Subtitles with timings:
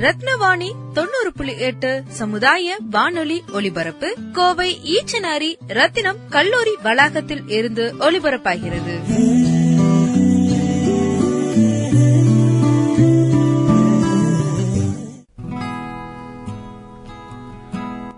[0.00, 4.16] ரத்னவாணி தொண்ணூறு புள்ளி எட்டு சமுதாய வானொலி ஒலிபரப்பு.
[4.32, 9.00] கோவை ஈச்சனாரி ரத்தினம் கல்லூரி வளாகத்தில் இருந்து ஒலிபரப்பாகிறது.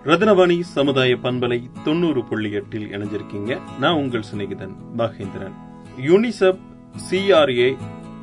[0.03, 3.61] ரத்னவாணி சமுதாய பண்பலை தொண்ணூறு புள்ளி எட்டில் இணைஞ்சிருக்கீங்க.
[3.79, 5.53] நான் உங்கள் சிநேகிதன் மகேந்திரன்.
[5.97, 6.59] யூனிசெப்
[7.09, 7.77] சிஆர்ஏ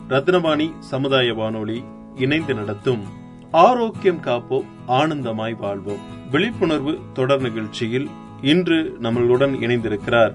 [0.08, 1.84] ரத்னவாணி சமுதாய வானொலி
[2.16, 3.18] இணைந்து நடத்தும்
[3.52, 5.98] ஆரோக்கியம் காப்போம் ஆனந்தமாய் வாழ்வோம்.
[6.30, 8.08] விழிப்புணர்வு தொடர் நிகழ்ச்சியில்
[8.42, 10.32] இன்று நம்மளுடன் இணைந்திருக்கிறார்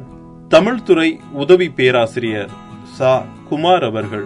[0.49, 2.49] தமிழ்துறை உதவி பேராசிரியர்
[2.83, 3.25] சா.
[3.49, 4.25] குமார் அவர்கள்.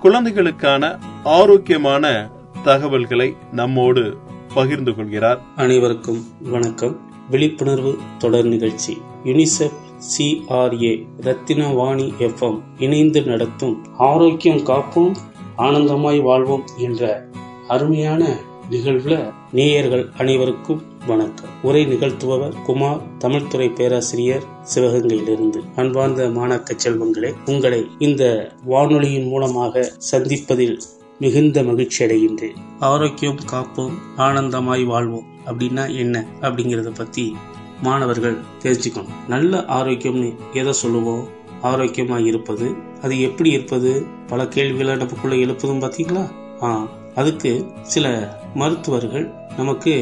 [0.00, 2.30] குழந்தைகளுக்கான ஆரோக்கியமான
[2.64, 4.16] தகவல்களை நம்மோடு
[4.54, 5.40] பகிர்ந்து கொள்கிறார்.
[5.56, 7.00] அனைவருக்கும் வணக்கம்.
[7.30, 9.00] விழிப்புணர்வு தொடர் நிகழ்ச்சி.
[9.24, 9.78] யுனிசெஃப்
[10.18, 15.12] சிஆர்ஏ ரத்தினவாணி எஃப்எம் இணைந்து நடத்தும் ஆரோக்கியம் காப்போம்
[15.58, 17.28] ஆனந்தமாய் வாழ்வோம் என்ற
[17.70, 18.38] அருமையான
[18.70, 21.48] நிகழ்வுல நேயர்கள் அனைவருக்கும் வணக்கம்.
[21.62, 24.42] உரை நிகழ்த்துபவர் குமார் தமிழ்துறை பேராசிரியர்
[24.74, 25.60] சிவகங்கையிலிருந்து.
[25.76, 30.80] அன்பார்ந்த மாணாக்க செல்வங்களே உங்களை இந்த வானொலியின் மூலமாக சந்திப்பதில்
[31.18, 32.56] மிகுந்த மகிழ்ச்சி அடைகின்றேன்.
[32.78, 35.26] ஆரோக்கியம் காப்போம் ஆனந்தமாய் வாழ்வோம்.
[35.46, 36.24] அப்படின்னா என்ன?
[36.40, 37.36] அப்படிங்கறத பத்தி
[37.82, 39.28] மாணவர்கள் தெரிஞ்சுக்கணும்.
[39.28, 41.28] நல்ல ஆரோக்கியம்னு எதை சொல்லுவோம்?
[41.62, 42.74] ஆரோக்கியமாக இருப்பது?
[43.02, 44.04] அது எப்படி இருப்பது?
[44.26, 46.30] பல கேள்விகளை நமக்குள்ள எழுப்பதும் பாத்தீங்களா?
[46.62, 47.50] ஆ அதுக்கு
[47.92, 48.06] சில
[48.54, 49.26] மருத்துவர்கள்
[49.56, 49.92] நமக்கு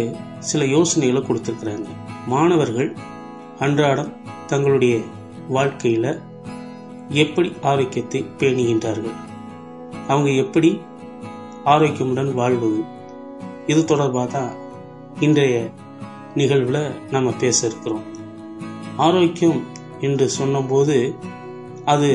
[0.48, 1.86] சில யோசனைகளை கொடுத்துருக்குறாங்க.
[2.26, 2.90] மாணவர்கள்
[3.58, 4.12] அன்றாடம்
[4.46, 4.96] தங்களுடைய
[5.48, 6.10] வாழ்க்கையில்
[7.22, 9.16] எப்படி ஆரோக்கியத்தை பேணுகின்றார்கள்?
[10.08, 10.70] அவங்க எப்படி
[11.64, 12.80] ஆரோக்கியமுடன் வாழ்வது?
[13.66, 14.52] இது தொடர்பாக தான்
[15.20, 15.56] இன்றைய
[16.34, 18.06] நிகழ்வில் நம்ம பேச இருக்கிறோம்.
[18.96, 19.60] ஆரோக்கியம்
[20.00, 20.96] என்று சொன்னபோது
[21.84, 22.10] அது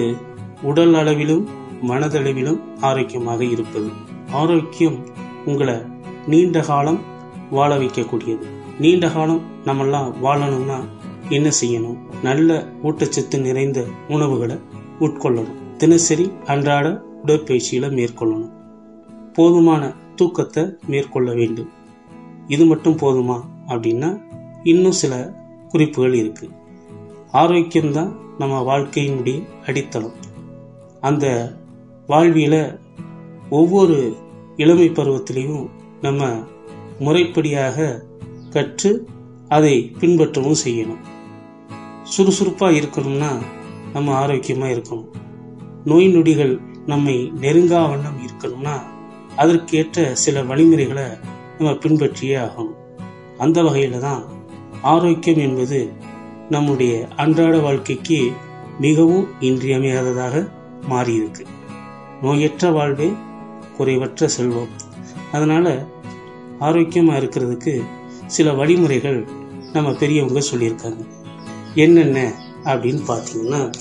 [0.61, 1.45] உடல் அளவிலும்
[1.89, 3.91] மனதளவிலும் ஆரோக்கியமாக இருப்பது.
[4.33, 5.05] ஆரோக்கியம்
[5.45, 5.75] உங்களை
[6.27, 6.99] நீண்ட காலம்
[7.51, 8.45] வாழ வைக்கக்கூடியது.
[8.79, 10.75] நீண்ட காலம் நம்மெல்லாம் வாழணும்னா
[11.29, 11.97] என்ன செய்யணும்?
[12.23, 14.59] நல்ல ஊட்டச்சத்து நிறைந்த உணவுகளை
[14.99, 15.75] உட்கொள்ளணும்.
[15.77, 18.51] தினசரி அன்றாட உடற்பயிற்சிகளை மேற்கொள்ளணும்.
[19.33, 21.69] போதுமான தூக்கத்தை மேற்கொள்ள வேண்டும்.
[22.47, 24.21] இது மட்டும் போதுமா அப்படின்னா
[24.63, 25.33] இன்னும் சில
[25.69, 26.49] குறிப்புகள் இருக்கு.
[27.33, 30.13] ஆரோக்கியம்தான் நம்ம வாழ்க்கையினுடைய அடித்தளம்.
[31.01, 31.53] அந்த
[32.07, 32.79] வாழ்வியல
[33.49, 34.15] ஒவ்வொரு
[34.57, 35.69] இளமை பருவத்திலையும்
[36.01, 36.43] நம்ம
[36.99, 38.03] முறைப்படியாக
[38.49, 39.07] கற்று
[39.47, 41.03] அதை பின்பற்றவும் செய்யணும்.
[42.03, 43.31] சுறுசுறுப்பாக இருக்கணும்னா
[43.93, 45.07] நம்ம ஆரோக்கியமாக இருக்கணும்.
[45.85, 48.75] நோய் நொடிகள் நம்மை நெருங்கா வண்ணம் இருக்கணும்னா
[49.35, 51.03] அதற்கேற்ற சில வழிமுறைகளை
[51.57, 52.75] நம்ம பின்பற்றியே ஆகணும்.
[53.37, 54.23] அந்த வகையில் தான்
[54.81, 55.91] ஆரோக்கியம் என்பது
[56.49, 58.31] நம்முடைய அன்றாட வாழ்க்கைக்கு
[58.79, 60.49] மிகவும் இன்றியமையாததாக
[60.89, 61.45] மாறியிருக்கு.
[62.21, 63.13] நோயற்ற வாழ்வே
[63.77, 64.71] குறைவற்ற செல்வம்.
[65.31, 65.87] அதனால்
[66.59, 67.83] ஆரோக்கியமாக இருக்கிறதுக்கு
[68.25, 69.27] சில வழிமுறைகள்
[69.73, 71.05] நம்ம பெரியவங்க சொல்லியிருக்காங்க.
[71.75, 72.31] என்னென்ன
[72.63, 73.71] அப்படின்னு பார்த்தீங்கன்னா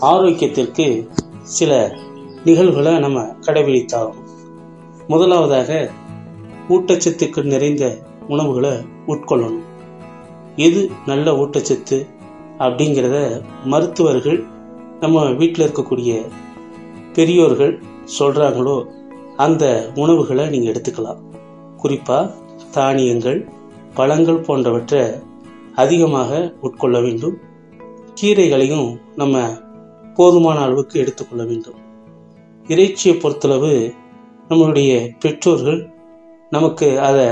[0.00, 1.08] ஆரோக்கியத்திற்கு
[1.42, 1.96] சில
[2.44, 4.24] நிகழ்வுகளை நம்ம கடைபிடித்தாகும்
[5.08, 5.90] முதலாவதாக
[6.68, 7.98] ஊட்டச்சத்துக்கு நிறைந்த
[8.28, 8.70] உணவுகளை
[9.06, 9.64] உட்கொள்ளணும்.
[10.56, 11.98] எது நல்ல ஊட்டச்சத்து
[12.58, 14.44] அப்படிங்கிறத மருத்துவர்கள்
[15.00, 16.26] நம்ம வீட்டில் இருக்கக்கூடிய
[17.12, 17.82] பெரியோர்கள்
[18.18, 18.76] சொல்கிறாங்களோ
[19.36, 21.20] அந்த உணவுகளை நீங்கள் எடுத்துக்கலாம்.
[21.76, 22.34] குறிப்பாக
[22.70, 23.48] தானியங்கள்
[23.94, 25.02] பழங்கள் போன்றவற்றை
[25.74, 27.36] அதிகமாக உட்கொள்ள வேண்டும்.
[28.20, 29.58] கீரைகளையும் நம்ம
[30.14, 31.78] போதுமான அளவுக்கு எடுத்துக்கொள்ள வேண்டும்.
[32.66, 33.94] இறைச்சியை பொறுத்தளவு
[34.48, 35.90] நம்மளுடைய பெற்றோர்கள்
[36.50, 37.26] நமக்கு அதை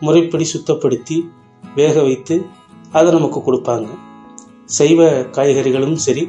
[0.00, 1.16] முறைப்படி சுத்தப்படுத்தி
[1.74, 2.46] வேக வைத்து
[2.92, 3.88] அதை நமக்கு கொடுப்பாங்க.
[4.64, 6.28] சைவ காய்கறிகளும் சரி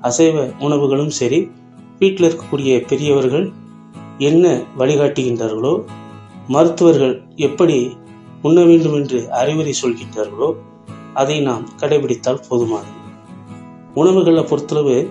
[0.00, 1.50] அசைவ உணவுகளும் சரி
[1.98, 3.52] வீட்டில் இருக்கக்கூடிய பெரியவர்கள்
[4.18, 5.84] என்ன வழிகாட்டுகின்றார்களோ?
[6.48, 7.96] மருத்துவர்கள் எப்படி
[8.42, 10.54] உண்ண வேண்டும் என்று அறிவுரை சொல்கின்றார்களோ
[11.14, 12.96] அதை நாம் கடைபிடித்தால் போதுமானது.
[13.94, 15.08] உணவுகளை பொறுத்தளவு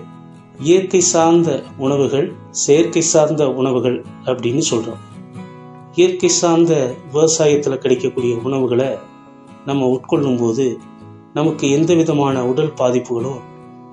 [0.60, 5.06] இயற்கை சார்ந்த உணவுகள் செயற்கை சார்ந்த உணவுகள் அப்படின்னு சொல்கிறோம்
[5.94, 8.86] இயற்கை சார்ந்த விவசாயத்தில் கிடைக்கக்கூடிய உணவுகளை
[9.66, 10.78] நம்ம உட்கொள்ளும் போது
[11.34, 13.38] நமக்கு எந்த விதமான உடல் பாதிப்புகளும்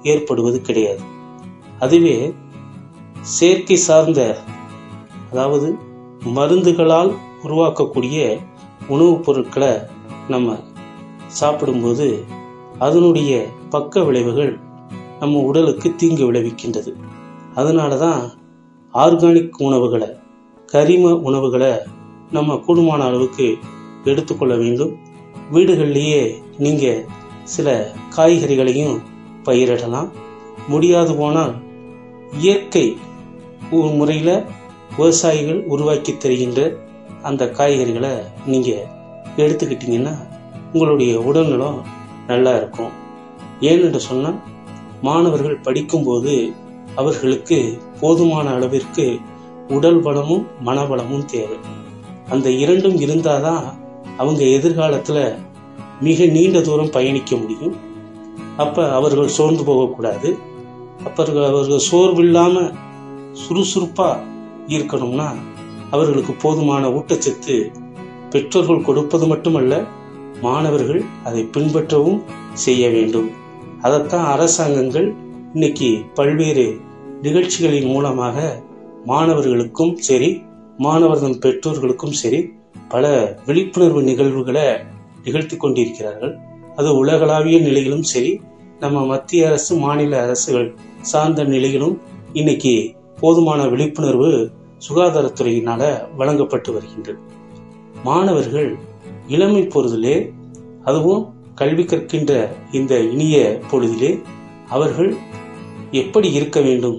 [0.03, 0.99] ஏற்படுவது கிடையாது.
[1.79, 2.33] அதுவே
[3.21, 4.39] செயற்கை சார்ந்த
[5.35, 5.77] அதாவது
[6.25, 8.37] மருந்துகளால் உருவாக்கக்கூடிய
[8.87, 9.73] உணவுப் பொருட்களை
[10.29, 10.59] நம்ம
[11.27, 12.23] சாப்பிடும்போது
[12.79, 14.59] அதனுடைய பக்க விளைவுகள்
[15.19, 16.93] நம்ம உடலுக்கு தீங்கு விளைவிக்கின்றது.
[17.55, 18.31] அதனால தான்
[18.93, 20.07] ஆர்கானிக் உணவுகளை
[20.73, 21.71] கரிம உணவுகளை
[22.31, 23.57] நம்ம கூடுமான அளவுக்கு
[24.03, 24.97] எடுத்துக்கொள்ள வேண்டும்.
[25.53, 27.05] வீடுகள்லேயே நீங்கள்
[27.43, 28.99] சில காய்கறிகளையும்
[29.43, 30.09] பயிரிடலாம்.
[30.67, 31.55] முடியாது போனால்
[32.39, 32.97] இயற்கை
[33.71, 34.41] முறையில்
[34.89, 36.77] விவசாயிகள் உருவாக்கி தருகின்ற
[37.21, 38.13] அந்த காய்கறிகளை
[38.45, 38.87] நீங்கள்
[39.37, 40.13] எடுத்துக்கிட்டீங்கன்னா
[40.73, 41.79] உங்களுடைய உடல்நலம்
[42.27, 42.93] நல்லா இருக்கும்.
[43.59, 44.39] ஏனென்று சொன்னால்
[45.01, 46.53] மாணவர்கள் படிக்கும்போது
[46.95, 49.19] அவர்களுக்கு போதுமான அளவிற்கு
[49.67, 51.57] உடல் பலமும் மனபலமும் தேவை.
[52.29, 53.65] அந்த இரண்டும் இருந்தால் தான்
[54.17, 55.35] அவங்க எதிர்காலத்தில்
[56.01, 57.75] மிக நீண்ட தூரம் பயணிக்க முடியும்.
[58.57, 60.37] அப்போ அவர்கள் சோர்ந்து போகக்கூடாது.
[61.03, 62.73] அப்போ அவர்கள் சோர்வில்லாமல்
[63.31, 64.33] சுறுசுறுப்பாக
[64.67, 65.27] இருக்கணும்னா
[65.91, 67.55] அவர்களுக்கு போதுமான ஊட்டச்சத்து
[68.29, 69.83] பெற்றோர்கள் கொடுப்பது மட்டுமல்ல
[70.41, 72.21] மாணவர்கள் அதை பின்பற்றவும்
[72.53, 73.29] செய்ய வேண்டும்.
[73.81, 75.13] அதைத்தான் அரசாங்கங்கள்
[75.53, 76.65] இன்னைக்கு பல்வேறு
[77.21, 78.63] நிகழ்ச்சிகளின் மூலமாக
[79.05, 80.41] மாணவர்களுக்கும் சரி
[80.77, 82.49] மாணவர்தம் பெற்றோர்களுக்கும் சரி
[82.89, 84.67] பல விழிப்புணர்வு நிகழ்வுகளை
[85.23, 86.33] நிகழ்த்தி கொண்டிருக்கிறார்கள்.
[86.75, 88.41] அது உலகளாவிய நிலையிலும் சரி
[88.79, 92.01] நம்ம மத்திய அரசு மாநில அரசுகள் சார்ந்த நிலையிலும்
[92.33, 92.95] இன்னைக்கு
[93.25, 94.31] போதுமான விழிப்புணர்வு
[94.87, 95.83] சுகாதாரத்துறையினால
[96.17, 97.19] வழங்கப்பட்டு வருகின்றது.
[98.03, 98.69] மாணவர்கள்
[99.27, 100.15] இளமை பொழுதிலே
[100.83, 101.23] அதுவும்
[101.55, 102.31] கல்வி கற்கின்ற
[102.71, 103.35] இந்த இனிய
[103.71, 104.11] பொழுதிலே
[104.69, 105.11] அவர்கள்
[105.91, 106.97] எப்படி இருக்க வேண்டும்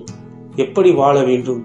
[0.56, 1.60] எப்படி வாழ வேண்டும்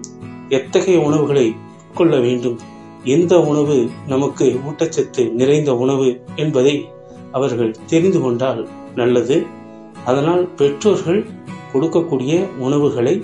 [0.48, 1.46] எத்தகைய உணவுகளை
[1.90, 2.58] உட்கொள்ள வேண்டும்
[3.04, 3.76] எந்த உணவு
[4.06, 6.74] நமக்கு ஊட்டச்சத்து நிறைந்த உணவு என்பதை
[7.32, 8.62] அவர்கள் தெரிந்து கொண்டால்
[8.94, 9.36] நல்லது.
[10.04, 11.20] அதனால் பெற்றோர்கள்
[11.72, 13.14] கொடுக்கக்கூடிய உணவுகளை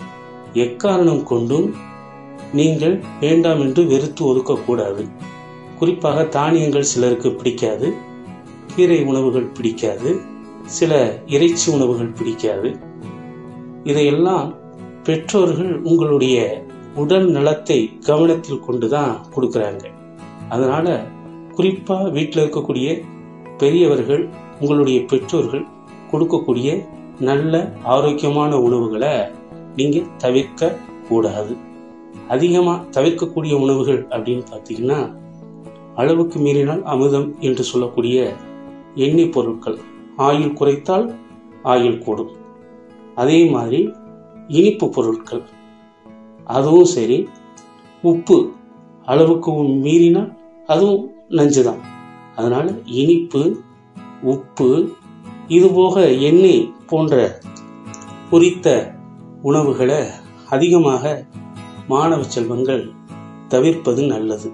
[0.55, 1.75] எக்காரணம் கொண்டும்
[2.53, 5.09] நீங்கள் வேண்டாம் என்று வெறுத்து ஒதுக்கக்கூடாது.
[5.79, 7.93] குறிப்பாக தானியங்கள் சிலருக்கு பிடிக்காது
[8.77, 10.21] கீரை உணவுகள் பிடிக்காது
[10.65, 12.77] சில இறைச்சி உணவுகள் பிடிக்காது.
[13.85, 14.55] இதையெல்லாம்
[15.03, 19.85] பெற்றோர்கள் உங்களுடைய உடல் நலத்தை கவனத்தில் கொண்டுதான் கொடுக்குறாங்க.
[20.49, 21.07] அதனால
[21.57, 23.03] குறிப்பா வீட்டில் இருக்கக்கூடிய
[23.59, 24.29] பெரியவர்கள்
[24.61, 25.67] உங்களுடைய பெற்றோர்கள்
[26.13, 26.85] கொடுக்கக்கூடிய
[27.21, 29.37] நல்ல ஆரோக்கியமான உணவுகளை
[29.79, 30.77] நீங்க தவிர்க்க
[31.09, 31.53] கூடாது
[32.29, 34.99] அதிகமாக தவிர்க்கக்கூடிய உணவுகள் அப்படின்னு பார்த்தீங்கன்னா
[35.95, 38.19] அளவுக்கு மீறினால் அமுதம் என்று சொல்லக்கூடிய
[38.95, 39.79] எண்ணெய் பொருட்கள்.
[40.27, 41.07] ஆயுள் குறைத்தால்
[41.63, 42.33] ஆயுள் கூடும்.
[43.15, 43.81] அதே மாதிரி
[44.49, 45.43] இனிப்பு பொருட்கள்.
[46.57, 47.19] அதுவும் சரி
[48.03, 48.39] உப்பு
[49.07, 49.53] அளவுக்கு
[49.87, 50.31] மீறினால்
[50.67, 51.83] அதுவும் நஞ்சு தான்
[52.37, 52.71] அதனால்
[53.01, 53.43] இனிப்பு
[54.23, 54.69] உப்பு
[55.49, 55.97] இதுபோக
[56.29, 57.15] எண்ணெய் போன்ற
[58.31, 58.67] பொரித்த
[59.43, 59.99] உணவுகளை
[60.51, 61.25] அதிகமாக
[61.89, 62.93] மாணவ செல்வங்கள்
[63.49, 64.53] தவிர்ப்பது நல்லது.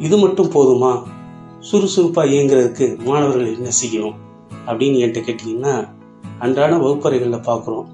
[0.00, 1.02] இது மட்டும் போதுமா?
[1.58, 4.16] சுறுசுறுப்பாக இயங்குறதுக்கு மாணவர்கள் என்ன செய்யணும்
[4.66, 5.88] அப்படின்னு என்கிட்ட கேட்டிங்கன்னா
[6.38, 7.86] அன்றாட வகுப்பறைகளில் பார்க்குறோம்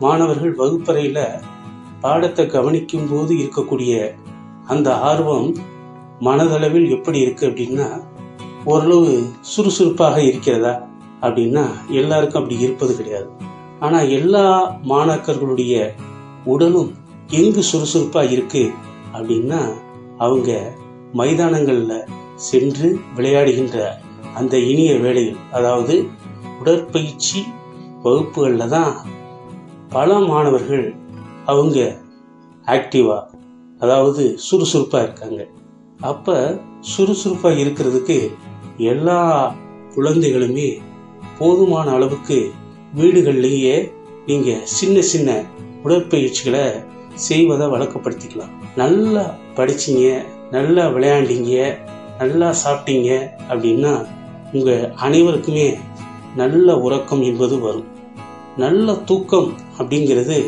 [0.00, 1.40] மாணவர்கள் வகுப்பறையில்
[2.00, 4.14] பாடத்தை கவனிக்கும் போது இருக்கக்கூடிய
[4.66, 5.56] அந்த ஆர்வம்
[6.20, 7.88] மனதளவில் எப்படி இருக்குது அப்படின்னா
[8.64, 10.88] ஓரளவு சுறுசுறுப்பாக இருக்கிறதா
[11.20, 13.28] அப்படின்னா எல்லாருக்கும் அப்படி இருப்பது கிடையாது.
[13.84, 14.46] ஆனா எல்லா
[14.82, 15.74] மாணாக்கர்களுடைய
[16.44, 16.92] உடலும்
[17.30, 18.64] எங்கு சுறுசுறுப்பா இருக்கு
[19.12, 19.60] அப்படின்னா
[20.18, 20.50] அவங்க
[21.12, 21.94] மைதானங்கள்ல
[22.34, 23.76] சென்று விளையாடுகின்ற
[24.34, 25.94] அந்த இனிய வேளையில் அதாவது
[26.60, 27.40] உடற்பயிற்சி
[28.02, 28.94] வகுப்புகளில் தான்
[29.88, 30.86] பல மாணவர்கள்
[31.44, 31.78] அவங்க
[32.66, 33.18] ஆக்டிவா
[33.78, 35.40] அதாவது சுறுசுறுப்பா இருக்காங்க.
[36.02, 36.36] அப்ப
[36.96, 38.16] சுறுசுறுப்பா இருக்கிறதுக்கு
[38.84, 39.18] எல்லா
[39.94, 40.68] குழந்தைகளுமே
[41.38, 42.38] போதுமான அளவுக்கு
[42.98, 43.76] வீடுகள்லேயே
[44.26, 45.30] நீங்க சின்ன சின்ன
[45.84, 46.64] உடற்பயிற்சிகளை
[47.14, 48.52] செய்வதை வழக்கப்படுத்திக்கலாம்.
[48.76, 49.24] நல்லா
[49.56, 50.04] படிச்சீங்க
[50.50, 51.54] நல்லா விளையாண்டீங்க
[52.18, 53.10] நல்லா சாப்பிட்டீங்க
[53.50, 53.92] அப்படின்னா
[54.52, 55.66] உங்க அனைவருக்குமே
[56.36, 57.88] நல்ல உறக்கம் என்பது வரும்.
[58.56, 60.38] நல்ல தூக்கம் அப்படிங்கிறது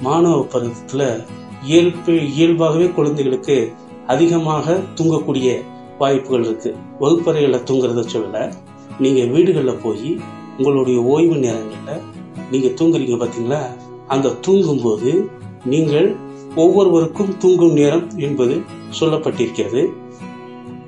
[0.00, 1.08] மாணவ பருவத்தில்
[1.62, 3.56] இயல்பு இயல்பாகவே குழந்தைகளுக்கு
[4.06, 5.48] அதிகமாக தூங்கக்கூடிய
[5.98, 6.70] வாய்ப்புகள் இருக்கு.
[7.00, 8.52] வகுப்பறைகளில் தூங்குறத சொல்ல
[8.98, 10.10] நீங்க வீடுகளில் போய்
[10.62, 12.02] உங்களுடைய ஓய்வு நேரங்களில்
[12.50, 13.60] நீங்கள் தூங்குறீங்க பார்த்தீங்களா
[14.08, 15.30] அந்த தூங்கும்போது
[15.64, 16.14] நீங்கள்
[16.56, 18.60] ஒவ்வொருவருக்கும் தூங்கும் நேரம் என்பது
[19.00, 19.82] சொல்லப்பட்டிருக்கிறது.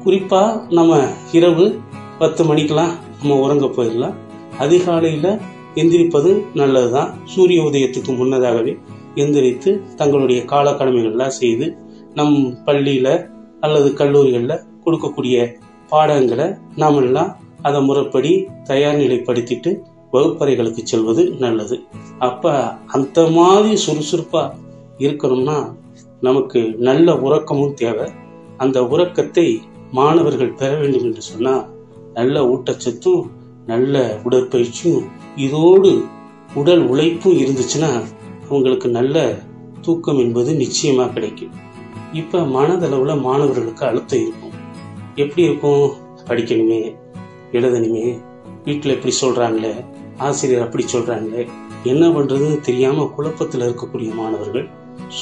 [0.04, 1.00] குறிப்பாக நம்ம
[1.32, 1.78] இரவு
[2.18, 4.14] பத்து மணிக்கெல்லாம் நம்ம உறங்க போயிடலாம்.
[4.58, 5.40] அதிகாலையில்
[5.74, 7.10] எந்திரிப்பது நல்லதுதான்.
[7.24, 8.78] சூரிய உதயத்துக்கு முன்னதாகவே
[9.14, 11.76] எந்திரித்து தங்களுடைய கால கடமைகள்லாம் செய்து
[12.14, 13.26] நம் பள்ளியில்
[13.60, 15.54] அல்லது கல்லூரிகளில் கொடுக்கக்கூடிய
[15.88, 18.32] பாடங்களை நாமெல்லாம் அதை முறைப்படி
[18.64, 19.70] தயார் நிலைப்படுத்திட்டு
[20.12, 21.76] வகுப்பறைகளுக்கு செல்வது நல்லது.
[22.18, 22.52] அப்போ
[22.96, 24.54] அந்த மாதிரி சுறுசுறுப்பாக
[24.98, 25.58] இருக்கணும்னா
[26.20, 28.06] நமக்கு நல்ல உறக்கமும் தேவை.
[28.56, 29.46] அந்த உறக்கத்தை
[29.90, 31.64] மாணவர்கள் பெற வேண்டும் என்று சொன்னால்
[32.14, 33.22] நல்ல ஊட்டச்சத்தும்
[33.66, 35.06] நல்ல உடற்பயிற்சியும்
[35.36, 35.92] இதோடு
[36.54, 37.90] உடல் உழைப்பும் இருந்துச்சுன்னா
[38.48, 39.18] அவங்களுக்கு நல்ல
[39.80, 41.54] தூக்கம் என்பது நிச்சயமாக கிடைக்கும்.
[42.12, 44.54] இப்போ மனதளவில் மாணவர்களுக்கு அழுத்தம் இருக்கும்.
[45.14, 45.86] எப்படி இருக்கும்?
[46.26, 46.80] படிக்கணுமே.
[47.54, 48.06] எழுதணுமே.
[48.64, 49.72] வீட்டில் இப்படி சொல்றாங்களே
[50.18, 51.42] ஆசிரியர் அப்படி சொல்றாங்களே
[51.84, 54.68] என்ன பண்றதுன்னு தெரியாம குழப்பத்தில் இருக்கக்கூடிய மாணவர்கள்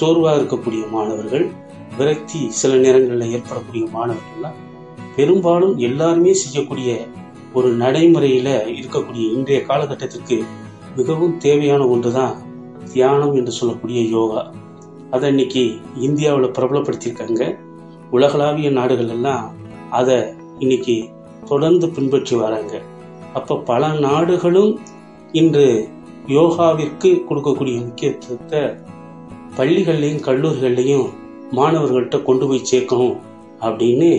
[0.00, 1.50] சோர்வா இருக்கக்கூடிய மாணவர்கள்
[1.98, 4.58] விரக்தி சில நேரங்களில் ஏற்படக்கூடிய மாணவர்கள்லாம்
[5.16, 7.06] பெரும்பாலும் எல்லாருமே செய்யக்கூடிய
[7.52, 10.36] ஒரு நடைமுறையில இருக்கக்கூடிய இன்றைய காலகட்டத்திற்கு
[10.96, 12.36] மிகவும் தேவையான ஒன்றுதான்
[12.92, 14.52] தியானம் என்று சொல்லக்கூடிய யோகா.
[15.10, 17.58] அதை இன்னைக்கு இந்தியாவில் பிரபலப்படுத்தியிருக்காங்க.
[18.10, 19.54] உலகளாவிய நாடுகள் எல்லாம்
[19.90, 20.16] அதை
[20.58, 21.10] இன்னைக்கு
[21.50, 22.74] தொடர்ந்து பின்பற்றி வராங்க.
[23.34, 24.72] அப்போ பல நாடுகளும்
[25.32, 25.66] இன்று
[26.28, 28.62] யோகாவிற்கு கொடுக்கக்கூடிய முக்கியத்துவத்தை
[29.56, 31.08] பள்ளிகள்லையும் கல்லூரிகள்லையும்
[31.52, 33.16] மாணவர்கள்ட்ட கொண்டு போய் சேர்க்கணும்
[33.60, 34.10] அப்படின்னு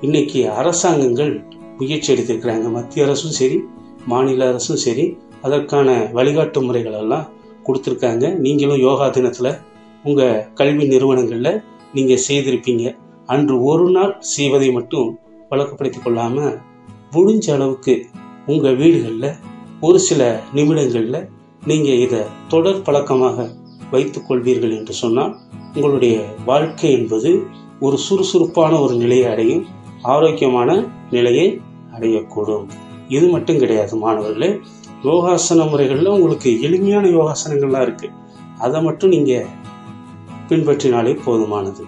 [0.00, 1.32] இன்னைக்கு அரசாங்கங்கள்
[1.78, 2.66] முயற்சி எடுத்திருக்கிறாங்க.
[2.70, 3.58] மத்திய அரசும் சரி
[4.06, 5.06] மாநில அரசும் சரி
[5.42, 7.26] அதற்கான வழிகாட்டு முறைகளெல்லாம்
[7.66, 8.24] கொடுத்துருக்காங்க.
[8.44, 9.52] நீங்களும் யோகா தினத்தில்
[10.04, 12.96] உங்கள் கல்வி நிறுவனங்களில் நீங்கள் செய்திருப்பீங்க.
[13.26, 15.08] அன்று ஒரு நாள் செய்வதை மட்டும்
[15.48, 16.54] வழக்கப்படுத்திக் கொள்ளாமல்
[17.12, 18.06] முடிஞ்ச அளவுக்கு
[18.46, 19.34] உங்கள் வீடுகளில்
[19.80, 21.28] ஒரு சில நிமிடங்களில்
[21.64, 23.48] நீங்கள் இதை தொடர் பழக்கமாக
[23.90, 25.36] வைத்துக் கொள்வீர்கள் என்று சொன்னால்
[25.74, 27.42] உங்களுடைய வாழ்க்கை என்பது
[27.80, 29.64] ஒரு சுறுசுறுப்பான ஒரு நிலையை அடையும்
[30.02, 31.60] ஆரோக்கியமான நிலையை
[31.92, 32.66] அடையக்கூடும்.
[33.08, 34.60] இது மட்டும் கிடையாது மாணவர்களே.
[35.02, 38.14] யோகாசன முறைகளில் உங்களுக்கு எளிமையான யோகாசனங்கள்லாம் இருக்குது
[38.58, 39.46] அதை மட்டும் நீங்கள்
[40.48, 41.84] பின்பற்றினாலே போதுமானது.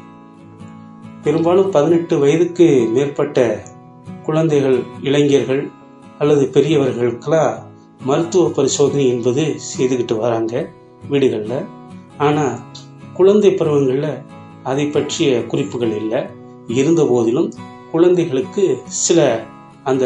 [1.22, 3.62] பெரும்பாலும் பதினெட்டு வயதுக்கு மேற்பட்ட
[4.28, 5.62] குழந்தைகள் இளைஞர்கள்
[6.18, 7.54] அல்லது பெரியவர்களுக்கெல்லாம்
[8.08, 10.52] மருத்துவ பரிசோதனை என்பது செய்துக்கிட்டு வராங்க
[11.10, 11.60] வீடுகளில்.
[12.26, 12.56] ஆனால்
[13.14, 14.12] குழந்தை பருவங்களில்
[14.70, 16.20] அதை பற்றிய குறிப்புகள் இல்லை.
[16.80, 17.48] இருந்த போதிலும்
[17.92, 18.64] குழந்தைகளுக்கு
[19.04, 19.20] சில
[19.84, 20.04] அந்த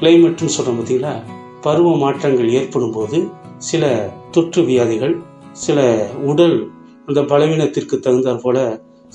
[0.00, 1.14] கிளைமேட்னு சொல்கிறோம் பார்த்தீங்களா
[1.60, 3.18] பருவ மாற்றங்கள் ஏற்படும் போது
[3.68, 3.84] சில
[4.30, 5.14] தொற்று வியாதிகள்
[5.64, 5.78] சில
[6.30, 6.58] உடல்
[7.06, 8.58] அந்த பலவீனத்திற்கு தகுந்தாற் போல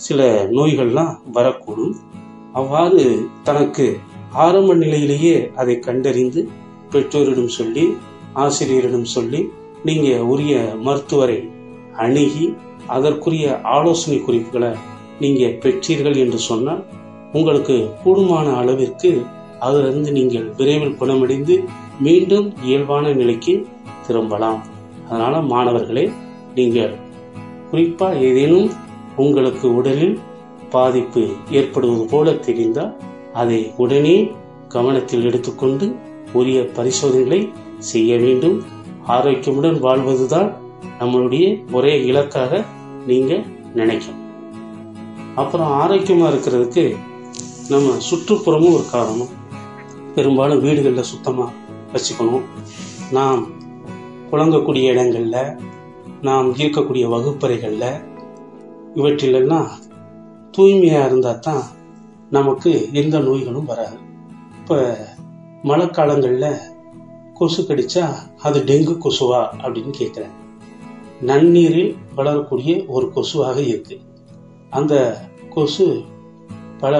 [0.05, 0.21] சில
[0.57, 1.95] நோய்கள்லாம் வரக்கூடும்.
[2.53, 3.03] அவ்வாறு
[3.43, 3.85] தனக்கு
[4.45, 6.41] ஆரம்ப நிலையிலேயே அதை கண்டறிந்து
[6.89, 7.85] பெற்றோரிடம் சொல்லி
[8.33, 9.49] ஆசிரியரிடம் சொல்லி
[9.83, 11.39] நீங்க உரிய மருத்துவரை
[11.95, 12.45] அணுகி
[12.87, 14.71] அதற்குரிய ஆலோசனை குறிப்புகளை
[15.19, 16.83] நீங்க பெற்றீர்கள் என்று சொன்னால்
[17.31, 19.11] உங்களுக்கு கூடுமான அளவிற்கு
[19.59, 21.55] அதிலிருந்து நீங்கள் விரைவில் குணமடைந்து
[21.99, 23.53] மீண்டும் இயல்பான நிலைக்கு
[24.07, 24.61] திரும்பலாம்.
[25.09, 26.05] அதனால மாணவர்களே
[26.55, 26.93] நீங்கள்
[27.71, 28.69] குறிப்பாக ஏதேனும்
[29.15, 30.19] உங்களுக்கு உடலில்
[30.73, 32.93] பாதிப்பு ஏற்படுவது போல தெரிந்தால்
[33.33, 34.15] அதை உடனே
[34.67, 35.85] கவனத்தில் எடுத்துக்கொண்டு
[36.33, 37.39] உரிய பரிசோதனைகளை
[37.91, 38.57] செய்ய வேண்டும்.
[39.07, 40.49] ஆரோக்கியமுடன் வாழ்வதுதான்
[40.99, 42.63] நம்மளுடைய ஒரே இலக்காக
[43.07, 43.33] நீங்க
[43.75, 44.21] நினைக்கணும்.
[45.35, 46.85] அப்புறம் ஆரோக்கியமா இருக்கிறதுக்கு
[47.69, 49.31] நம்ம சுற்றுப்புறமும் ஒரு காரணம்.
[50.15, 51.51] பெரும்பாலும் வீடுகளில் சுத்தமாக
[51.93, 52.45] வச்சுக்கணும்.
[53.11, 53.47] நாம்
[54.31, 55.57] புழங்கக்கூடிய இடங்களில்
[56.21, 58.01] நாம் இருக்கக்கூடிய வகுப்பறைகளில்
[58.95, 59.69] இவற்றிலெல்லாம்
[60.55, 61.63] தூய்மையாக இருந்தால் தான்
[62.29, 63.97] நமக்கு எந்த நோய்களும் வராது.
[64.59, 64.77] இப்போ
[65.63, 66.61] மழை காலங்களில்
[67.33, 68.05] கொசு கடிச்சா
[68.41, 70.33] அது டெங்கு கொசுவா அப்படின்னு கேட்குறேன்
[71.21, 73.97] நன்னீரில் வளரக்கூடிய ஒரு கொசுவாக இருக்கு.
[74.69, 74.93] அந்த
[75.53, 75.85] கொசு
[76.79, 76.95] பல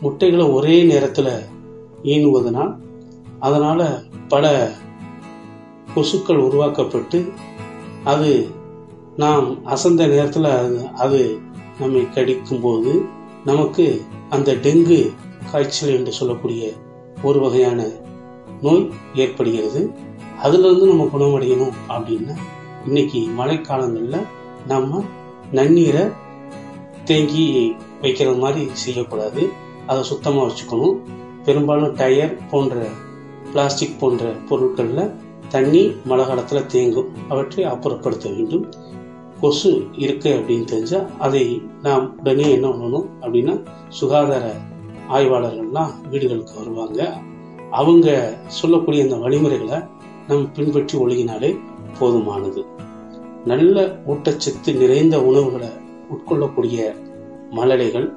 [0.00, 1.32] முட்டைகளை ஒரே நேரத்தில்
[2.02, 2.72] ஈனுவதனால்
[3.40, 3.86] அதனால்
[4.28, 4.46] பல
[5.94, 7.18] கொசுக்கள் உருவாக்கப்பட்டு
[8.04, 8.30] அது
[9.16, 11.20] நாம் அசந்த நேரத்தில் அது அது
[11.80, 13.04] நம்மை கடிக்கும் போது
[13.44, 15.14] நமக்கு அந்த டெங்கு
[15.50, 16.72] காய்ச்சல் என்று சொல்லக்கூடிய
[17.22, 17.84] ஒரு வகையான
[18.62, 19.90] நோய் ஏற்படுகிறது.
[20.38, 22.36] அதுல இருந்து நம்ம குணமடையணும் அப்படின்னா
[22.86, 24.26] இன்னைக்கு மழைக்காலங்களில்
[24.66, 25.04] நம்ம
[25.52, 26.12] நன்னீரை
[27.04, 29.48] தேங்கி வைக்கிறது மாதிரி செய்யக்கூடாது.
[29.86, 30.96] அதை சுத்தமாக வச்சுக்கணும்.
[31.44, 32.86] பெரும்பாலும் டயர் போன்ற
[33.52, 35.14] பிளாஸ்டிக் போன்ற பொருட்களில்
[35.48, 37.08] தண்ணி மழை காலத்தில் தேங்கும்.
[37.28, 38.72] அவற்றை அப்புறப்படுத்த வேண்டும்.
[39.40, 44.52] கொசு இருக்கு அப்படின்னு தெரிஞ்சா அதை நாம் உடனே என்ன பண்ணணும் அப்படின்னா சுகாதார
[45.08, 47.16] ஆய்வாளர்கள்லாம் வீடுகளுக்கு வருவாங்க.
[47.70, 49.80] அவங்க சொல்லக்கூடிய அந்த வழிமுறைகளை
[50.28, 51.58] நம்ம பின்பற்றி ஒழுகினாலே
[52.00, 52.66] போதுமானது.
[53.44, 55.68] நல்ல ஊட்டச்சத்து நிறைந்த உணவுகளை
[56.10, 56.94] உட்கொள்ளக்கூடிய
[57.50, 58.12] மழலைகள்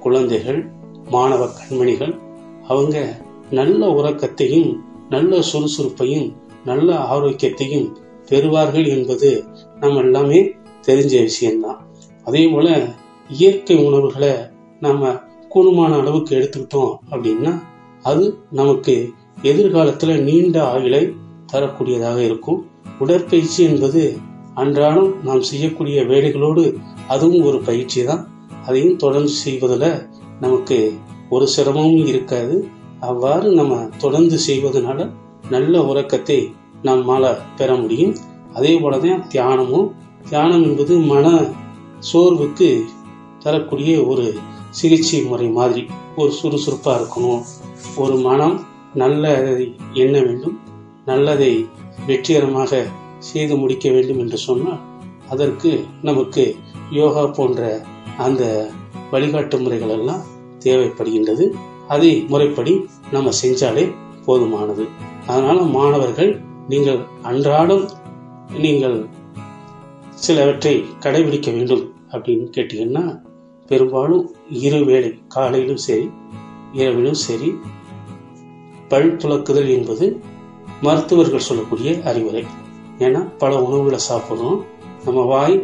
[0.00, 0.70] குழந்தைகள்
[1.10, 2.20] மாணவ கண்மணிகள்
[2.68, 4.80] அவங்க நல்ல உறக்கத்தையும்
[5.10, 6.32] நல்ல சுறுசுறுப்பையும்
[6.64, 7.96] நல்ல ஆரோக்கியத்தையும்
[8.30, 9.30] பெறுவார்கள் என்பது
[9.80, 10.40] நம்ம எல்லாமே
[10.86, 11.80] தெரிஞ்ச விஷயம்தான்.
[12.24, 12.68] அதே போல
[13.30, 14.32] இயற்கை உணவுகளை
[14.80, 15.12] நம்ம
[15.54, 17.52] கூடுமான அளவுக்கு எடுத்துக்கிட்டோம் அப்படின்னா
[18.02, 18.94] அது நமக்கு
[19.42, 21.02] எதிர்காலத்தில் நீண்ட ஆயுளை
[21.52, 22.60] தரக்கூடியதாக இருக்கும்.
[22.98, 24.02] உடற்பயிற்சி என்பது
[24.54, 26.64] அன்றாடம் நாம் செய்யக்கூடிய வேலைகளோடு
[27.08, 28.22] அதுவும் ஒரு பயிற்சி தான்
[28.66, 29.88] அதையும் தொடர்ந்து செய்வதில்
[30.40, 30.78] நமக்கு
[31.30, 32.56] ஒரு சிரமமும் இருக்காது.
[33.00, 35.08] அவ்வாறு நம்ம தொடர்ந்து செய்வதனால
[35.50, 36.38] நல்ல உறக்கத்தை
[36.84, 38.16] நம்மால பெற முடியும்.
[38.54, 39.94] அதே போலதான் தியானமும்.
[40.28, 41.44] தியானம் என்பது மன
[42.12, 42.84] சோர்வுக்கு
[43.38, 44.34] தரக்கூடிய ஒரு
[44.70, 45.86] சிகிச்சை முறை மாதிரி.
[46.16, 47.42] ஒரு சுறுசுறுப்பா இருக்கணும்.
[47.96, 48.60] ஒரு மனம்
[48.94, 50.60] நல்லதை எண்ண வேண்டும்.
[51.06, 51.68] நல்லதை
[52.06, 52.86] வெற்றிகரமாக
[53.18, 54.78] செய்து முடிக்க வேண்டும் என்று சொன்னால்
[55.30, 56.56] அதற்கு நமக்கு
[56.90, 57.84] யோகா போன்ற
[58.18, 58.70] அந்த
[59.12, 60.22] வழிகாட்டு முறைகள் எல்லாம்
[60.64, 61.50] தேவைப்படுகின்றது.
[61.88, 63.94] அதை முறைப்படி நம்ம செஞ்சாலே
[64.26, 64.88] போதுமானது.
[65.26, 67.84] அதனால மாணவர்கள் நீங்கள் அன்றாடம்
[68.64, 68.96] நீங்கள்
[70.24, 73.04] சிலவற்றை கடைபிடிக்க வேண்டும் அப்படின்னு கேட்டீங்கன்னா
[73.66, 74.24] பெரும்பாலும்
[74.66, 76.10] இரு வேளை காலையிலும் சரி
[76.72, 77.50] இரவிலும் சரி
[78.88, 80.06] பல் துலக்குதல் என்பது
[80.80, 82.44] மருத்துவர்கள் சொல்லக்கூடிய அறிவுரை.
[82.98, 84.58] ஏன்னா பல உணவுகளை சாப்பிட்றோம்.
[85.04, 85.56] நம்ம வாய்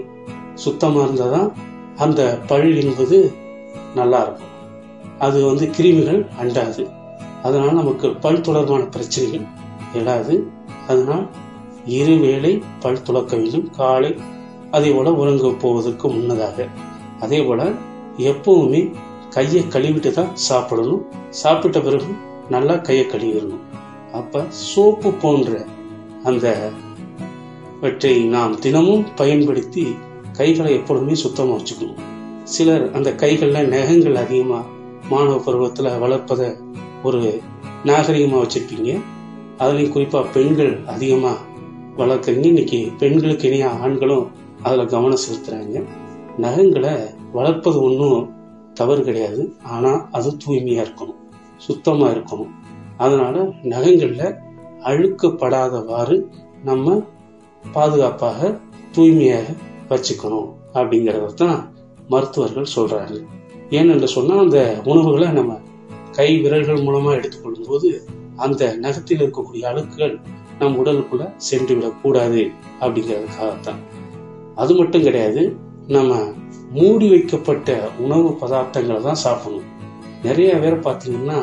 [0.55, 1.51] சுத்தமாக இருந்தால் தான்
[1.97, 3.19] அந்த பல் என்பது
[3.95, 4.55] நல்லா இருக்கும்
[5.19, 6.83] அது வந்து கிருமிகள் அண்டாது.
[7.43, 9.47] அதனால் நமக்கு பல் தொடர்பான பிரச்சனைகள்
[9.95, 10.35] எழாது.
[10.91, 11.27] அதனால்
[11.99, 14.11] இரு வேளை பல் துலக்க வேண்டும் காலை
[14.77, 16.67] அதே போல உறங்க போவதற்கு முன்னதாக.
[17.21, 17.63] அதே போல
[18.31, 18.83] எப்பவுமே
[19.35, 21.03] கையை கழுவிட்டு தான் சாப்பிடணும்.
[21.43, 22.13] சாப்பிட்ட பிறகு
[22.49, 23.65] நல்லா கையை கழுவிடணும்.
[24.13, 25.51] அப்ப சோப்பு போன்ற
[26.25, 26.47] அந்த
[27.83, 29.85] வற்றை நாம் தினமும் பயன்படுத்தி
[30.39, 32.03] கைகளை எப்பொழுதுமே சுத்தமா வச்சுக்கணும்.
[32.55, 34.61] சிலர் அந்த கைகள்ல நகங்கள் அதிகமா
[35.11, 36.43] மாணவ பருவத்துல வளர்ப்பத
[37.03, 37.21] ஒரு
[37.85, 38.93] நாகரிகமா வச்சிருப்பீங்க.
[39.61, 41.33] அதுலயும் குறிப்பா பெண்கள் அதிகமா
[41.97, 44.31] வளர்க்குறீங்க இன்னைக்கு பெண்களுக்கு இணையா ஆண்களும்
[44.63, 45.85] அதுல கவனம் செலுத்துறாங்க.
[46.39, 46.93] நகங்களை
[47.33, 48.31] வளர்ப்பது ஒன்றும்
[48.75, 49.53] தவறு கிடையாது.
[49.63, 51.21] ஆனா அது தூய்மையா இருக்கணும்.
[51.57, 52.51] சுத்தமா இருக்கணும்.
[52.97, 54.39] அதனால நகங்கள்ல
[54.85, 56.25] அழுக்கப்படாதவாறு
[56.65, 57.03] நம்ம
[57.73, 58.61] பாதுகாப்பாக
[58.93, 59.55] தூய்மையாக
[59.89, 61.75] வச்சுக்கணும் அப்படிங்கறத தான்
[62.09, 63.25] மருத்துவர்கள் சொல்றாங்க.
[63.71, 65.59] ஏனென்று சொன்னா அந்த உணவுகளை நம்ம
[66.13, 68.05] கை விரல்கள் மூலமா எடுத்துக்கொள்ளும் போது
[68.45, 70.15] அந்த நகத்தில் இருக்கக்கூடிய அழுக்குகள்
[70.61, 72.43] நம் உடலுக்குள்ள சென்று விடக்கூடாது
[72.81, 73.81] அப்படிங்கிறதுக்காகத்தான்.
[74.63, 75.43] அது மட்டும் கிடையாது
[75.97, 76.19] நம்ம
[76.79, 77.69] மூடி வைக்கப்பட்ட
[78.05, 79.69] உணவு பதார்த்தங்களை தான் சாப்பிடணும்.
[80.23, 81.39] நிறைய பேர் பார்த்தீங்கன்னா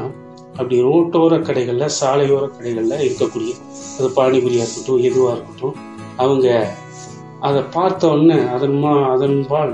[0.58, 3.52] அப்படி ரோட்டோர கடைகளில் சாலையோர கடைகளில் இருக்கக்கூடிய
[3.98, 5.76] அது பானிபுரியாக இருக்கட்டும் எதுவாக இருக்கட்டும்
[6.24, 6.48] அவங்க
[7.48, 9.74] அதை பார்த்த உடனே அதன் மா அதன்பால்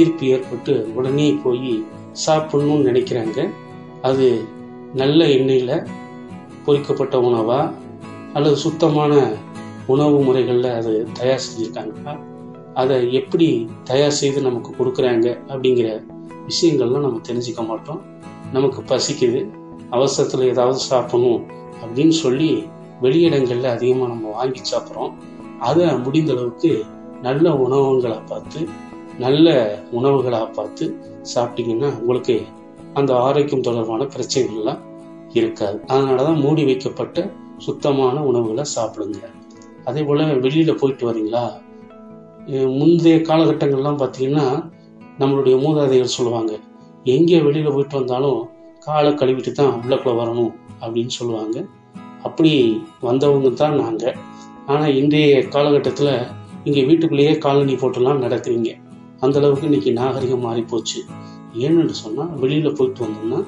[0.00, 1.72] ஈர்ப்பு ஏற்பட்டு உடனே போய்
[2.26, 3.40] சாப்பிடணும்னு நினைக்கிறாங்க.
[4.08, 4.26] அது
[5.00, 5.74] நல்ல எண்ணெயில்
[6.64, 7.72] பொறிக்கப்பட்ட உணவா?
[8.32, 9.32] அல்லது சுத்தமான
[9.86, 12.18] உணவு முறைகளில் அது தயார் செஞ்சுருக்காங்களா?
[12.74, 16.04] அதை எப்படி தயார் செய்து நமக்கு கொடுக்குறாங்க அப்படிங்கிற
[16.48, 18.02] விஷயங்கள்லாம் நம்ம தெரிஞ்சுக்க மாட்டோம்.
[18.52, 19.48] நமக்கு பசிக்குது.
[19.90, 21.44] அவசரத்தில் ஏதாவது சாப்பிடணும்
[21.84, 22.66] அப்படின்னு சொல்லி
[23.02, 25.12] வெளியிடங்களில் அதிகமாக நம்ம வாங்கி சாப்பிட்றோம்.
[25.60, 26.84] அதை முடிந்த அளவுக்கு
[27.22, 28.68] நல்ல உணவுகளை பார்த்து
[29.18, 30.96] நல்ல உணவுகளாக பார்த்து
[31.34, 32.42] சாப்பிட்டீங்கன்னா உங்களுக்கு
[32.94, 34.78] அந்த ஆரோக்கியம் தொடர்பான பிரச்சனைகள்லாம்
[35.32, 35.78] இருக்காது.
[35.86, 39.20] அதனாலதான் மூடி வைக்கப்பட்ட சுத்தமான உணவுகளை சாப்பிடுங்க.
[39.84, 41.44] அதே போல வெளியில போயிட்டு வரீங்களா?
[42.78, 44.46] முந்தைய காலகட்டங்கள்லாம் பார்த்தீங்கன்னா
[45.18, 46.52] நம்மளுடைய மூதாதைகள் சொல்லுவாங்க
[47.04, 48.40] எங்கே வெளியில போயிட்டு வந்தாலும்
[48.78, 51.64] காலை கழுவிட்டு தான் உள்ளக்குள்ள வரணும் அப்படின்னு சொல்லுவாங்க.
[52.22, 52.52] அப்படி
[53.00, 54.14] வந்தவங்க தான் நாங்க.
[54.66, 56.14] ஆனா இன்றைய காலகட்டத்தில்
[56.64, 58.70] இங்க வீட்டுக்குள்ளேயே காலனி போட்டுலாம் நடக்கிறீங்க.
[59.20, 61.00] அந்த அளவுக்கு இன்னைக்கு நாகரிகம் மாறி போச்சு
[61.54, 63.40] ஏன்னு சொன்னா வெளியில போயிட்டு வந்தோம்னா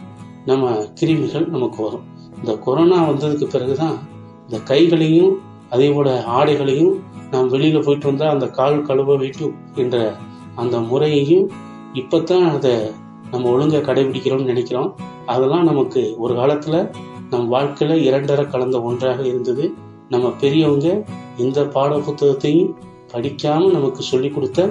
[0.46, 2.04] நம்ம கிருமிகள் நமக்கு வரும்.
[2.36, 3.98] இந்த கொரோனா வந்ததுக்கு பிறகுதான்
[4.42, 5.34] இந்த கைகளையும்
[5.70, 6.94] அதே போல ஆடைகளையும்
[7.30, 10.16] நாம் வெளியில போயிட்டு வந்தா அந்த கால் கழுவ வேண்டும் என்ற
[10.54, 11.50] அந்த முறையையும்
[11.92, 12.90] இப்பத்தான் அதை
[13.30, 14.94] நம்ம ஒழுங்கா கடைபிடிக்கிறோம்னு நினைக்கிறோம்.
[15.26, 16.94] அதெல்லாம் நமக்கு ஒரு காலத்துல
[17.30, 19.74] நம் வாழ்க்கையில இரண்டரை கலந்த ஒன்றாக இருந்தது.
[20.08, 21.04] நம்ம பெரியவங்க
[21.38, 22.74] இந்த பாட புத்தகத்தையும்
[23.12, 24.70] படிக்காம நமக்கு சொல்லி கொடுத்த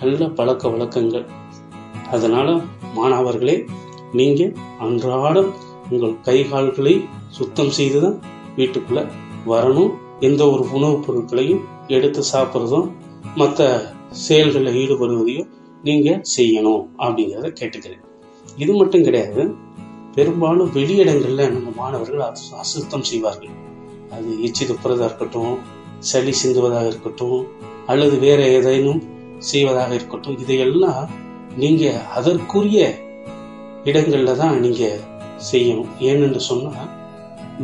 [0.00, 1.26] நல்ல பழக்க வழக்கங்கள்.
[2.10, 2.60] அதனால
[2.94, 3.64] மாணவர்களே
[4.12, 5.52] நீங்க அன்றாடம்
[5.90, 8.20] உங்கள் கை கால்களை சுத்தம் செய்துதான்
[8.56, 9.08] வீட்டுக்குள்ள
[9.46, 9.90] வரணும்.
[10.20, 12.90] எந்த ஒரு உணவுப் பொருட்களையும் எடுத்து சாப்பிட்றதும்
[13.34, 15.48] மற்ற செயல்களில் ஈடுபடுவதையும்
[15.82, 18.04] நீங்க செய்யணும் அப்படிங்கிறத கேட்டுக்கிறேன்.
[18.56, 19.54] இது மட்டும் கிடையாது.
[20.14, 22.20] பெரும்பாலும் வெளியிடங்களில் நம்ம மாணவர்கள்
[22.52, 23.48] அசுத்தம் செய்வார்கள்.
[24.10, 25.58] அது எச்சி துப்புறதா இருக்கட்டும்
[25.98, 27.46] சளி சிந்துவதாக இருக்கட்டும்
[27.86, 29.02] அல்லது வேற ஏதேனும்
[29.38, 31.10] செய்வதாக இருக்கட்டும் இதையெல்லாம்
[31.56, 33.01] நீங்க அதற்குரிய
[33.84, 35.00] இடங்களில் தான் நீங்கள்
[35.50, 35.90] செய்யணும்.
[36.00, 36.90] ஏனென்று சொன்னால்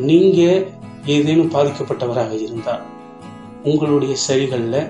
[0.08, 0.64] நீங்கள்
[1.06, 2.84] ஏதேனும் பாதிக்கப்பட்டவராக இருந்தால்
[3.62, 4.80] உங்களுடைய சரிகளில்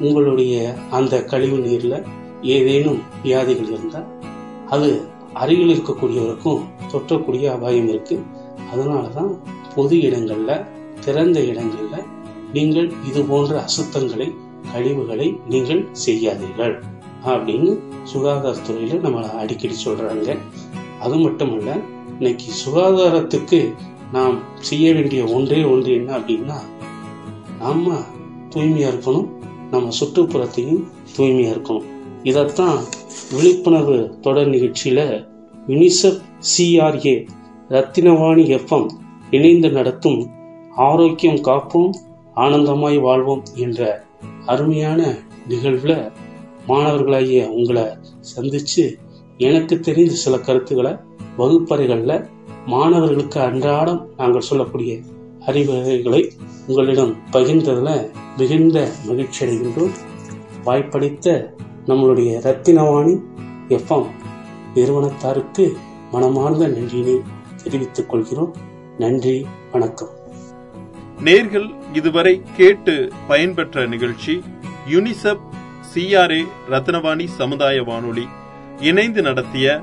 [0.00, 0.54] உங்களுடைய
[0.90, 1.98] அந்த கழிவு நீரில்
[2.54, 4.08] ஏதேனும் வியாதிகள் இருந்தால்
[4.66, 4.88] அது
[5.34, 8.26] அருகில் இருக்கக்கூடியவருக்கும் தொற்றக்கூடிய அபாயம் இருக்குது
[8.72, 9.32] அதனால தான்
[9.74, 10.64] பொது இடங்களில்
[11.04, 12.06] திறந்த இடங்களில்
[12.52, 14.28] நீங்கள் இது போன்ற அசுத்தங்களை
[14.72, 16.74] கழிவுகளை நீங்கள் செய்யாதீர்கள்.
[17.24, 17.70] அப்படின்னு
[18.12, 20.28] சுகாதாரத்துறையில் நம்மளை அடிக்கடி சொல்கிறாங்க
[20.98, 21.70] அது மட்டுமல்ல
[22.10, 23.60] இன்னைக்கு சுகாதாரத்துக்கு
[24.12, 26.58] நாம் செய்ய வேண்டிய ஒன்றே ஒன்று என்ன அப்படின்னா
[27.58, 27.86] நம்ம
[28.54, 29.28] தூய்மையா இருக்கணும்
[29.70, 30.82] நம்ம சுற்றுப்புறத்தையும்
[31.16, 31.88] தூய்மையா இருக்கணும்.
[32.22, 32.78] இதைத்தான்
[33.32, 35.00] விழிப்புணர்வு தொடர் நிகழ்ச்சியில
[35.68, 37.14] யுனிசெஃப் சிஆர்ஏ
[37.70, 38.88] ரத்தினவாணி எஃப்எம்
[39.30, 40.20] இணைந்து நடத்தும்
[40.82, 41.92] ஆரோக்கியம் காப்போம்
[42.36, 43.80] ஆனந்தமாய் வாழ்வோம் என்ற
[44.46, 45.00] அருமையான
[45.48, 45.92] நிகழ்வுல
[46.68, 47.86] மாணவர்களாகிய உங்களை
[48.32, 48.84] சந்திச்சு
[49.38, 50.96] எனக்கு தெரிந்த சில கருத்துக்களை
[51.38, 52.28] வகுப்பறைகளில்
[52.66, 54.98] மாணவர்களுக்கு அன்றாடம் நாங்கள் சொல்லக்கூடிய
[55.40, 56.32] அறிவுரைகளை
[56.66, 59.90] உங்களிடம் பகிர்ந்ததில் மிகுந்த மகிழ்ச்சி அடைகின்றோம்.
[60.64, 61.54] வாய்ப்பளித்த
[61.86, 63.22] நம்மளுடைய ரத்தினவாணி
[63.68, 64.06] எஃப்எம்
[64.74, 65.72] நிறுவனத்தாருக்கு
[66.12, 67.20] மனமார்ந்த நன்றியினை
[67.64, 68.54] தெரிவித்துக் கொள்கிறோம்.
[68.98, 70.08] நன்றி வணக்கம்.
[71.24, 74.42] நேர்கள் இதுவரை கேட்டு பயன்பெற்ற நிகழ்ச்சி
[74.90, 75.44] யுனிசெப்
[75.94, 78.26] சிஆர்ஏ ரத்னவாணி சமுதாய வானொலி
[78.80, 79.82] இணைந்து நடத்திய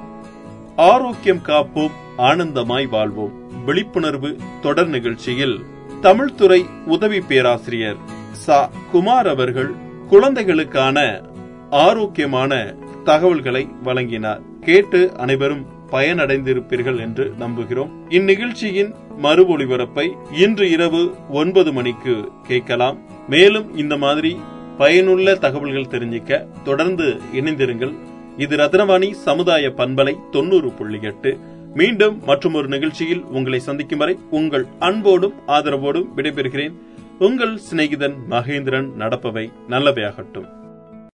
[0.76, 3.64] ஆரோக்கியம் காப்போம் ஆனந்தமாய் வாழ்வோம்.
[3.66, 5.60] விழிப்புணர்வு தொடர் நிகழ்ச்சியில்
[6.02, 7.96] தமிழ்துறை உதவி பேராசிரியர்
[8.32, 8.70] சா.
[8.92, 9.72] குமார் அவர்கள்
[10.08, 11.22] குழந்தைகளுக்கான
[11.70, 14.42] ஆரோக்கியமான தகவல்களை வழங்கினார்.
[14.62, 17.90] கேட்டு அனைவரும் பயனடைந்திருப்பீர்கள் என்று நம்புகிறோம்.
[18.10, 22.98] இந்நிகழ்ச்சியின் மறு ஒளிபரப்பை இன்று இரவு ஒன்பது மணிக்கு கேட்கலாம்.
[23.30, 24.40] மேலும் இந்த மாதிரி
[24.78, 27.96] பயனுள்ள தகவல்கள் தெரிஞ்சிக்க தொடர்ந்து இணைந்திருங்கள்.
[28.38, 31.38] இது ரத்னவாணி சமுதாய பண்பலை தொண்ணூறு புள்ளி எட்டு.
[31.74, 36.74] மீண்டும் மற்றும் ஒரு நிகழ்ச்சியில் உங்களை சந்திக்கும் வரை உங்கள் அன்போடும் ஆதரவோடும் விடைபெறுகிறேன்.
[37.20, 40.65] உங்கள் சிநேகிதன் மகேந்திரன் நடப்பவை நல்லவையாகட்டும்.